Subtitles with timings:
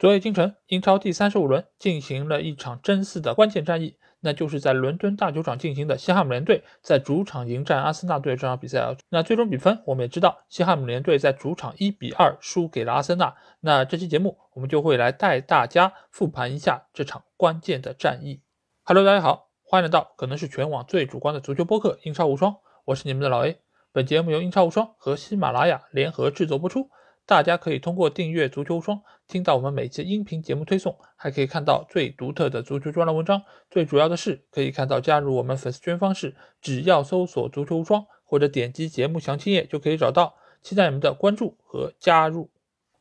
[0.00, 8.96] 昨夜今晨，英超第三十五轮进行了一场争四的关键战役，那就是在伦敦大球场进行的西汉姆联队在主场迎战阿森纳队这场比赛啊。
[9.10, 13.34] 那最终比分我们也知道，西汉姆联队在主场一比二输给了阿森纳。
[13.60, 18.40] 那这期节目我们就会来带大家复盘一下这场关键的战役。
[18.84, 22.52] Hello，大家好，欢迎来到可能是全网最主观的足球播客《英超无双》，
[22.86, 23.58] 我是你们的老 A。
[23.92, 26.88] 本节目由英超无双和喜马拉雅联合制作播出。
[27.30, 33.42] 大家可以通过订阅足球无双听到我们每期音频节目推送，还可以看到最独特的足球专栏文章。
[33.70, 40.34] 最主要的是，可以看到加入我们粉丝圈方式，只要搜索足球无双或者点击节目详情页就可以找到。
[40.60, 42.50] 期待你们的关注和加入。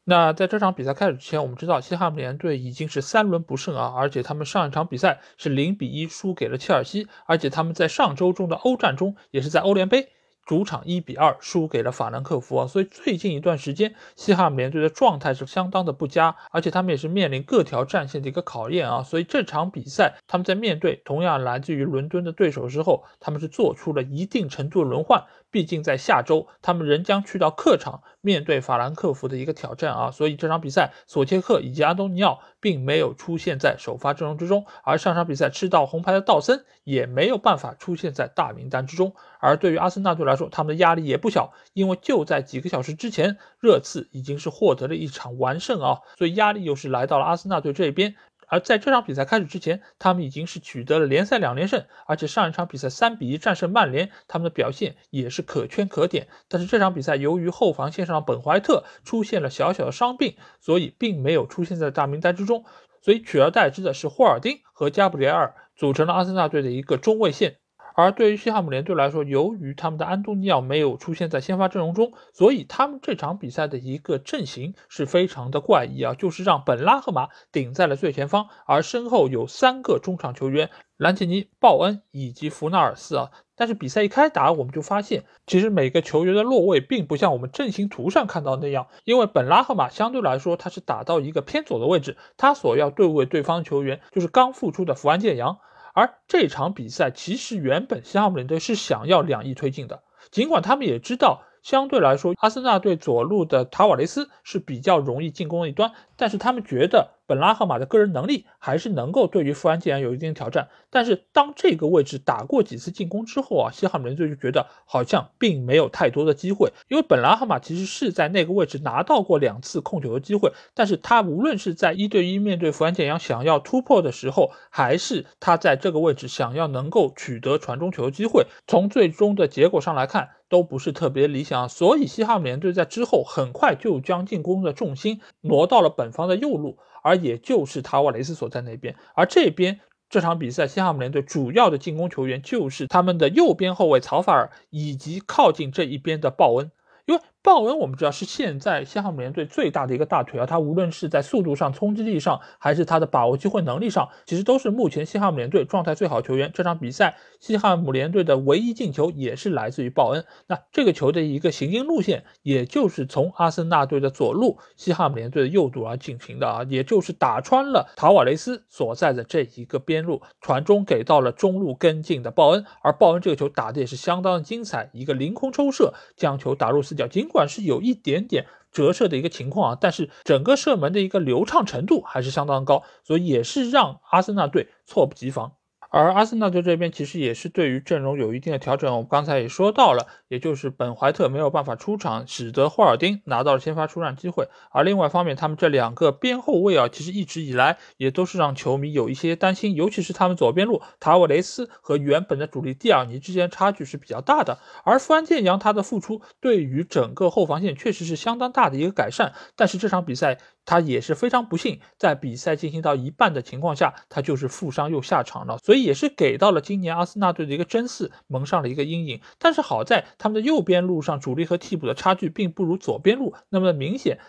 [0.03, 10.09] 那在这场比赛开始之前，我们知道西汉姆联队已经是三轮不胜啊，而且他们上一场比赛是零比一输给了切尔西，而且他们在上周中的欧战中也是在欧联杯。
[10.49, 48.15] 主场一比二输给了法兰克福啊，所以最近一段时间西汉姆联队的状态是相当的不佳，而且他们也是面临各条战线的一个考验啊，所以这场比赛他们在面对同样来自于伦敦的对手之后，他们是做出了一定程度的轮换，毕竟在下周他们仍将去到客场面对法兰克福的一个挑战啊，所以这场比赛索切克以及安东尼奥并没有出现在首发阵容之中，而上场比赛吃到红牌的道森也没有办法出现在大名单之中，而对于阿森纳队来说，他们的压力也不小，因为就在几个小时之前，热刺已经是获得了一场完胜啊，所以压力又是来到了阿森纳队这边。
[48.49, 56.27] 而在这场比赛开始之前，他们已经是取得了联赛两连胜，而且上一场比赛三比一战胜曼联，他们的表现也是可圈可点。
[56.47, 62.65] 但是这场比赛由于后防线上本怀特出现了小小的伤病，所以并没有出现在大名单之中，
[63.01, 67.57] 所以取而代之的是霍尔丁和加布里埃尔组成了阿森纳队的一个中卫线。
[68.01, 83.31] 而对于西汉姆联队来说，由于他们的安东尼奥没有出现在先发阵容中，所以他们这场比赛的一个阵型是非常的怪异啊，就是让本拉赫马顶在了最前方，而身后有三个中场球员兰奇尼、鲍恩以及弗纳尔斯啊。
[83.57, 95.57] 但是比赛一开打，我们就发现，其实每个球员的落位并不像我们阵型图上看到那样，因为本拉赫马相对来说他是打到一个偏左的位置，他所要对位对方球员就是刚复出的福安建阳。
[95.99, 100.01] 而这场比赛其实原本西汉姆联队是想要两翼推进的，
[100.31, 101.43] 尽管他们也知道。
[101.61, 110.69] 相对来说，阿森纳队左路的塔瓦雷斯是比较容易进攻的一端，但是他们觉得本拉赫马的个人能力还是能够对于富安健洋有一定挑战。
[110.89, 130.29] 但是当这个位置打过几次进攻之后啊，西汉姆联队就觉得好像并没有太多的机会，因为本拉赫马其实是在那个位置拿到过两次控球的机会，但是他无论是在一对一面对富安健洋想要突破的时候，还是他在这个位置想要能够取得传中球的机会，从最终的结果上来看。
[130.49, 138.95] 都不是特别理想，所以西汉姆联队在之后很快就将进攻的重心挪到了本方的右路，而也就是塔瓦雷斯所在那边。
[139.13, 139.79] 而这边
[140.09, 146.71] 这场比赛，西汉姆联队主要的进攻球员就是他们的右边后卫曹法尔以及靠近这一边的鲍恩。
[147.05, 156.51] 因为鲍恩我们知道是现在西汉姆联队最大的一个大腿啊，他无论是在速度上、冲击力上，还是他的把握机会能力上，其实都是目前西汉姆联队状态最好球员。
[156.53, 160.23] 这场比赛西汉姆联队的唯一进球也是来自于鲍恩。
[160.45, 185.53] 那这个球的一个行进路线，也就是从阿森纳队的左路西汉姆联队的右路而进行的啊，也就是打穿了塔瓦雷斯所在的这一个边路，传中给到了中路跟进的鲍恩，而鲍恩这个球打的也是相当的精彩，一个凌空抽射将球打入死角，尽管管是有一点点折射的一个情况啊，但是整个射门的一个流畅程度还是相当高，所以也是让阿森纳队措不及防。
[185.89, 194.47] 而阿森纳队这边其实也是对于阵容有一定的调整，我们刚才也说到了，也就是本怀特没有办法出场，使得霍尔丁拿到了先发出战机会。
[194.71, 204.59] 而另外一方面，他们这两个边后卫啊，其实一直以来也都是让球迷有一些担心，尤其是他们左边路塔瓦雷斯和原本的主力蒂尔尼之间差距是比较大的。
[204.83, 210.37] 而富安健洋他的复出对于整个后防线确实是相当大的一个改善，但是这场比赛。
[210.69, 219.19] 他也是非常不幸，在比赛进行到一半的情况下，他就是负伤又下场了，所以也是给到了今年阿森纳队的一个争四蒙上了一个阴影。
[219.39, 224.19] 但是好在他们的右边路上主力和替补的差距并不如左边路那么明显，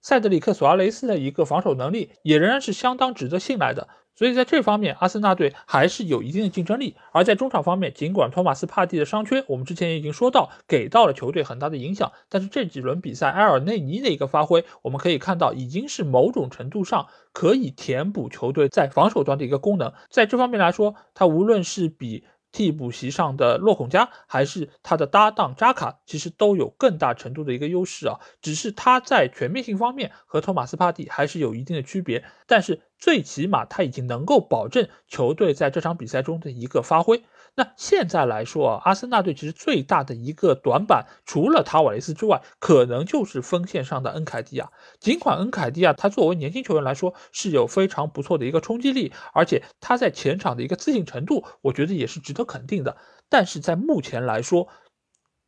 [0.00, 3.88] 塞德里克·索阿雷斯的一个防守能力也仍然是相当值得信赖的。
[4.16, 6.94] 所以在这方面，阿森纳队还是有一定的竞争力。
[7.12, 12.12] 而在中场方面，尽管托马斯帕蒂的伤缺，我们之前已经说到，给到了球队很大的影响。
[12.28, 19.92] 但是这几轮比赛，埃尔内尼的一个发挥，我们可以看到，已经是某种程度上可以填补球队在防守端的一个功能。
[20.08, 28.20] 在这方面来说，他无论是比替补席上的洛孔加，还是他的搭档扎卡，其实都有更大程度的一个优势啊。
[28.40, 37.24] 只是他在全面性方面和托马斯帕蒂还是有一定的区别，但是最起码他已经能够保证球队在这场比赛中的一个发挥。
[37.56, 44.70] 那现在来说啊，阿森纳队其实最大的一个短板，除了塔瓦雷斯之外，可能就是锋线上的恩凯蒂亚。
[44.98, 52.96] 尽管恩凯蒂亚他作为年轻球员来说是有非常不错的一个冲击力，而且他在前场的一个自信程度，我觉得也是值得肯定的。
[53.28, 54.68] 但是在目前来说，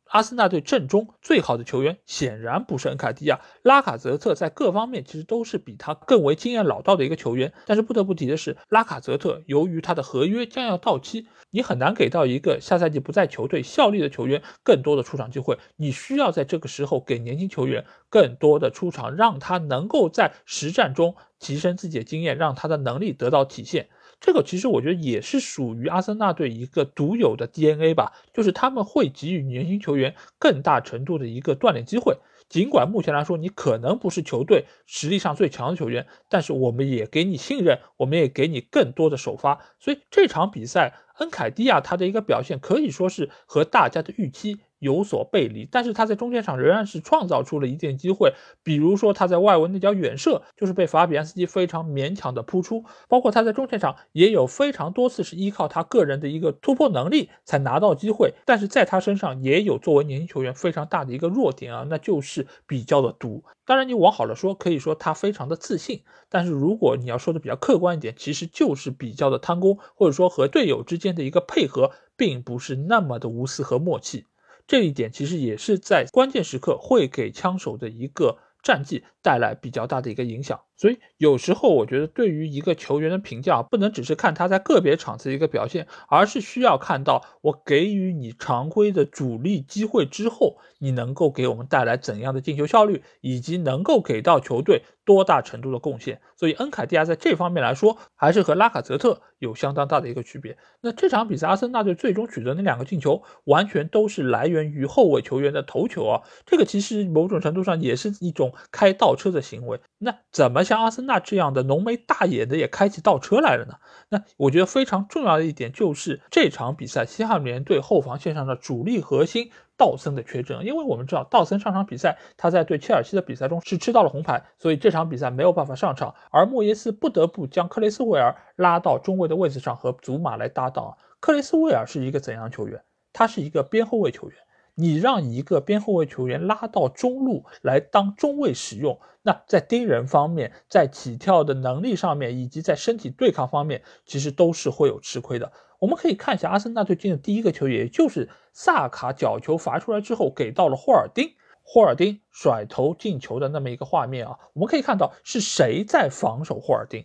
[0.09, 7.53] 阿森纳队阵中最好的球员显然不是恩卡迪亚，拉卡泽特在各方面其实都是比他更为经验老道的一个球员。
[7.65, 15.57] 但是不得不提的是，拉卡泽特由于他的合约将要到期，你很难给到一个下赛季不在球队效力的球员更多的出场机会。
[15.75, 23.89] 你需要在这个时候给年轻球员更多的出场，让他能够在实战中提升自己的经验，让他的能力得到体现。
[24.19, 32.17] 这个其实我觉得也是属于阿森纳队一个独有的 DNA 吧，就是他们会给予年轻球员更大程度的一个锻炼机会。
[32.49, 39.59] 尽管目前来说你可能不是球队实力上最强的球员，但是我们也给你信任，我们也给你更多的首发。
[39.79, 44.61] 所以这场比赛，恩凯蒂亚他的一个表现可以说是和大家的预期。
[44.79, 48.33] 有所背离，但是他在中间场仍然是创造出了一定机会，
[48.63, 63.43] 比如说他在外围那脚远射就是被法比安斯基非常勉强的扑出，包括他在中线场也有非常多次是依靠他个人的一个突破能力才拿到机会，但是在他身上也有作为年轻球员非常大的一个弱点啊，那就是比较的毒。
[63.65, 74.25] 当然你往好了说，可以说他非常的自信，但是如果你要说的比较客观一点，其实就是比较的贪功，或者说和队友之间的一个配合并不是那么的无私和默契。
[74.67, 94.83] 这一点其实也是在关键时刻会给枪手的一个战绩带来比较大的一个影响，所以有时候我觉得对于一个球员的评价，不能只是看他在个别场次的一个表现，而是需要看到我给予你常规的主力机会之后，你能够给我们带来怎样的进球效率，以及能够给到球队。
[95.07, 96.19] 多大程度的贡献？
[96.35, 100.57] 所以恩凯蒂亚在这方面来说，还是和拉卡泽特有相当大的一个区别。
[100.81, 106.23] 那这场比赛，阿森纳队最终取得那两个进球，完全都是来源于后卫球员的头球啊！
[106.45, 109.79] 这个其实某种程度上也是一种开倒车的行为。
[109.97, 113.75] 那怎么像阿森纳这样的浓眉大眼的也开起倒车来了呢？
[114.09, 119.51] 那我觉得非常重要的一点就是这场比赛，西汉姆联队后防线上的主力核心。
[119.79, 130.97] 道森的缺阵，因为我们知道道森上场比赛，他在对切尔西的比赛中是吃到了红牌，所以这场比赛没有办法上场，而莫耶斯不得不将克雷斯威尔拉到中卫的位置上和祖马来搭档。
[131.19, 132.81] 克雷斯威尔是一个怎样球员？
[133.13, 134.37] 他是一个边后卫球员，
[134.79, 145.51] 你让一个边后卫球员拉到中路来当中卫使用，那在盯人方面，在起跳的能力上面，以及在身体对抗方面，其实都是会有吃亏的。
[145.79, 151.31] 我们可以看一下阿森纳最近的第一个球，也就是萨卡角球罚出来之后给到了霍尔丁，
[151.63, 154.37] 霍尔丁甩头进球的那么一个画面啊。
[154.53, 157.03] 我们可以看到是谁在防守霍尔丁，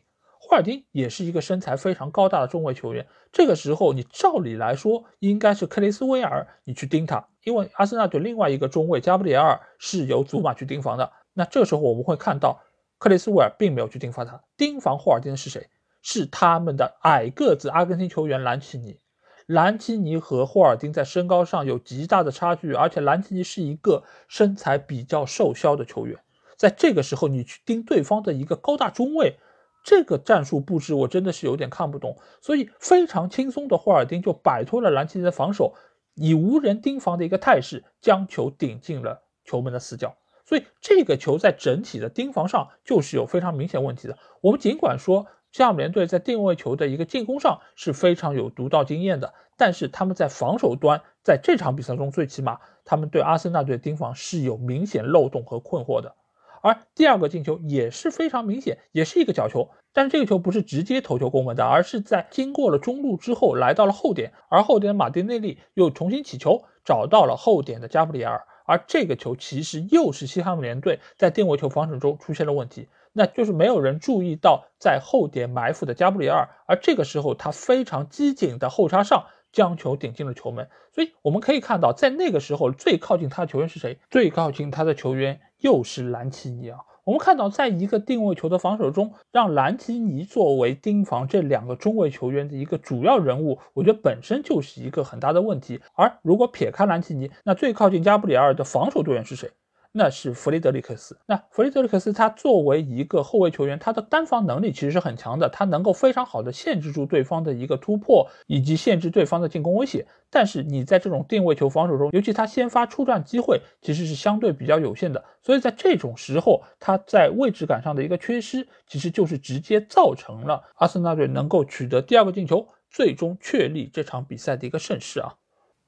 [0.52, 3.06] 霍尔丁也是一个身材非常高大的中卫球员。
[3.32, 11.10] 这个时候你照理来说应该是克雷斯威尔你去盯他，因为阿森纳队另外一个中卫加布里埃尔是由祖马去盯防的。
[11.32, 12.60] 那这时候我们会看到
[12.98, 15.70] 克雷斯威尔并没有去盯防他，盯防霍尔丁的是谁？
[16.02, 18.98] 是他们的矮个子阿根廷球员兰奇尼，
[19.46, 26.18] 兰奇尼和霍尔丁在身高上有极大的差距，而且兰奇尼是一个身材比较瘦削的球员，
[26.58, 29.38] 在这个时候你去盯对方的一个高大中卫，
[29.82, 35.74] 这个战术布置我真的是有点看不懂，所以非常轻松的霍尔丁就摆脱了兰奇尼的防守，
[36.14, 44.18] 以无人盯防的一个态势将球顶进了球门的死角，所以这个球在整体的盯防上就是有非常明显问题的。
[44.40, 45.26] 我们尽管说。
[45.54, 56.14] 西汉姆联队在定位球的一个进攻上是非常有独到经验的，但是他们在防守端，在这场比赛中，最起码他们对阿森纳队盯防是有明显漏洞和困惑的。
[56.62, 72.88] 而第二个进球也是非常明显，也是一个角球，但是这个球不是直接头球攻门的，而是在经过了中路之后来到了后点，而后点的马丁内利又重新起球找到了后点的加布里尔，而这个球其实又是西汉姆联队在定位球防守中出现了问题。
[73.12, 80.70] 那就是没有人注意到在后点埋伏的加布里尔，而这个时候他非常机警的后插上将球顶进了球门。
[80.94, 83.98] 所以我们可以看到，在那个时候最靠近他的球员是谁？
[84.08, 86.78] 最靠近他的球员又是兰奇尼啊。
[87.04, 95.80] 我们看到，在一个定位球的防守中，让兰奇尼作为盯防这两个中卫球员的一个主要人物，我觉得本身就是一个很大的问题。
[95.94, 99.50] 而如果撇开兰奇尼，那最靠近加布里埃尔的防守队员是谁？
[99.92, 101.18] 那是弗雷德里克斯。
[101.26, 110.06] 那弗雷德里克斯他作为一个后卫球员，他的单防能力其实是很强的，他能够非常好的限制住对方的一个突破，以及限制对方的进攻威胁。
[110.30, 125.34] 但是你在这种定位球防守中，尤其他先发出战机会其实是相对比较有限的，所以在这种时候，他在位置感上的一个缺失，其实就是直接造成了阿森纳队能够取得第二个进球，最终确立这场比赛的一个胜势啊。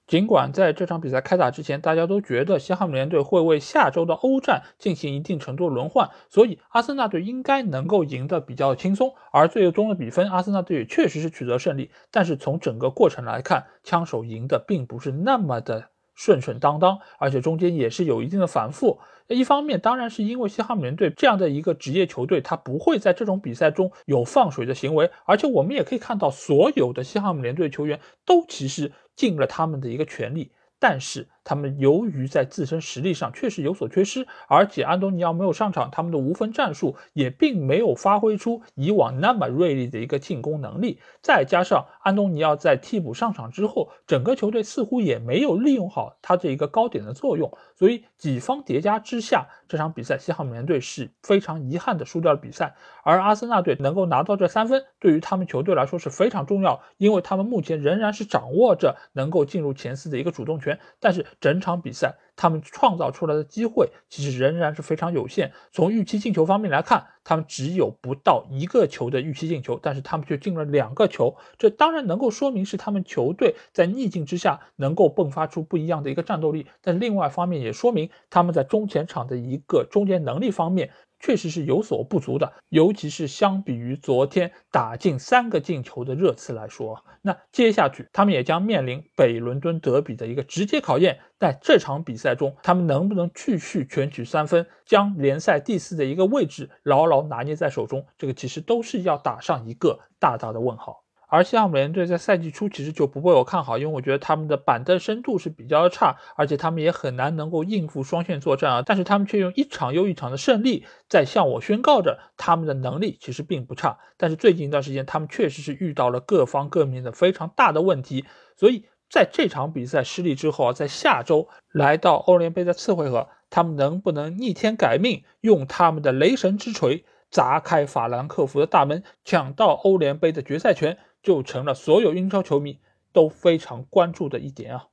[0.06, 9.14] 尽管在这场比赛开打之前，大家都觉得西汉姆联队会为下周的欧战进行一定程度轮换，所以阿森纳队应该能够赢得比较轻松。
[9.32, 11.90] 而最终的比分，阿森纳队也确实是取得胜利。
[12.10, 18.98] 但是从整个过程来看，枪手赢的并不是那么的顺顺当当，而且中间也是有一定的反复。
[19.28, 25.10] 一方面，当然是因为西汉姆联队这样的一个职业球队，他不会在这种比赛中有放水的行为。
[25.24, 28.92] 而且我们也可以看到，所有的西汉姆联队球员都其实。
[29.16, 31.28] 尽了他们的一个全力，但是。
[31.44, 40.98] 他们由于在自身实力上确实有所缺失，而且安东尼奥没有上场，他们的无分战术也并没有发挥出以往那么锐利的一个进攻能力。
[41.20, 52.74] 再加上安东尼奥在替补上场之后，整个球队似乎也没有利用好他这一个高点的作用，所以几方叠加之下，这场比赛西汉姆联队是非常遗憾的输掉了比赛。
[53.02, 61.26] 而阿森纳队能够拿到这三分，对于他们球队来说是非常重要，因为他们目前仍然是掌握着能够进入前四的一个主动权，但是。
[61.40, 65.52] 整场比赛，他们创造出来的机会其实仍然是非常有限。
[65.72, 71.36] 从预期进球方面来看，他们只有不到一个球的预期进球，但是他们却进了两个球。
[71.58, 76.66] 这当然能够说明是他们球队在逆境之下能够迸发出不一样的一个战斗力。
[76.80, 80.90] 但另外方面也说明他们在中前场的一个终结能力方面。
[81.20, 91.18] 确实是有所不足的，尤其是相比于昨天打进三个进球的热刺来说，那接下去他们也将面临北伦敦德比的一个直接考验。
[91.38, 101.03] 在这场比赛中，他们能不能继续全取三分，将联赛第四的一个位置牢牢拿捏在手中，这个其实都是要打上一个大大的问号。
[101.28, 108.82] 而西汉姆联队在赛季初其实就不被我看好，因为我觉得他们的板凳深度是比较差，而且他们也很难能够应付双线作战啊。
[108.84, 113.98] 但是他们却用一场又一场的胜利在向我宣告着他们的能力其实并不差。
[114.16, 118.24] 但是最近一段时间，他们确实是遇到了各方各面的非常大的问题，
[118.56, 130.98] 所以在这场比赛失利之后啊，在下周来到欧联杯的次回合，他们能不能逆天改命，用他们的雷神之锤砸开法兰克福的大门，抢到欧联杯的决赛权？
[131.24, 132.78] 就成了所有英超球迷
[133.12, 134.88] 都非常关注的一点啊！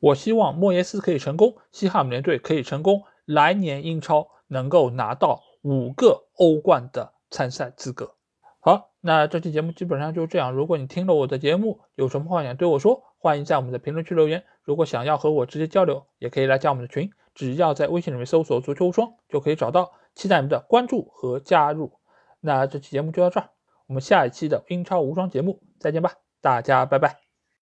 [0.00, 8.14] 我希望莫耶斯可以成功，西汉姆联队可以成功，来年英超能够拿到五个欧冠的参赛资格。
[8.60, 10.52] 好，那这期节目基本上就这样。
[10.52, 14.44] 如果你听了我的节目，有什么话想对我说，欢迎在我们的评论区留言。
[14.62, 19.92] 如果想要和我直接交流，也可以来加我们的群，只要在微信里面搜索“足球无双”就可以找到。
[20.14, 21.92] 期待你们的关注和加入。
[22.40, 23.50] 那这期节目就到这儿。
[23.88, 27.27] 我们下一期的英超无双节目再见吧，大家拜拜。